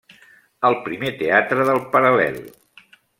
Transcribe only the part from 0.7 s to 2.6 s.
primer teatre del Paral·lel.